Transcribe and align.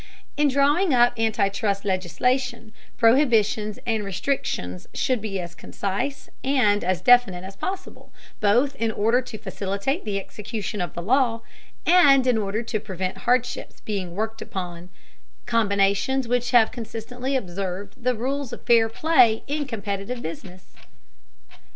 In 0.35 0.47
drawing 0.47 0.95
up 0.95 1.13
anti 1.15 1.47
trust 1.49 1.85
legislation, 1.85 2.73
prohibitions 2.97 3.77
and 3.85 4.03
restrictions 4.03 4.87
should 4.95 5.21
be 5.21 5.39
as 5.39 5.53
concise 5.53 6.27
and 6.43 6.83
as 6.83 7.01
definite 7.01 7.43
as 7.43 7.55
possible, 7.55 8.11
both 8.39 8.75
in 8.77 8.91
order 8.91 9.21
to 9.21 9.37
facilitate 9.37 10.03
the 10.03 10.17
execution 10.19 10.81
of 10.81 10.95
the 10.95 11.03
law, 11.03 11.41
and 11.85 12.25
in 12.25 12.39
order 12.39 12.63
to 12.63 12.79
prevent 12.79 13.15
hardships 13.29 13.79
being 13.81 14.15
worked 14.15 14.41
upon 14.41 14.89
combinations 15.45 16.27
which 16.27 16.49
have 16.49 16.71
consistently 16.71 17.35
observed 17.35 18.03
the 18.03 18.15
rules 18.15 18.51
of 18.51 18.63
fair 18.63 18.89
play 18.89 19.43
in 19.45 19.67
competitive 19.67 20.23
business. 20.23 20.73